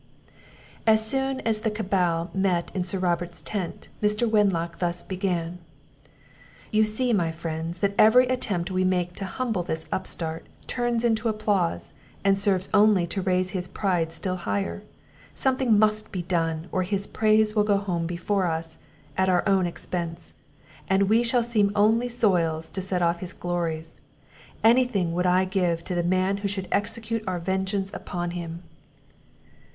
[0.87, 4.27] ]As soon as the cabal met in Sir Robert's tent, Mr.
[4.27, 5.59] Wenlock thus began:
[6.71, 11.29] "You see, my friends, that every attempt we make to humble this upstart, turns into
[11.29, 11.93] applause,
[12.23, 14.81] and serves only to raise his pride still higher.
[15.35, 18.79] Something must be done, or his praise will go home before us,
[19.15, 20.33] at our own expence;
[20.89, 24.01] and we shall seem only soils to set off his glories.
[24.63, 28.63] Any thing would I give to the man who should execute our vengeance upon him."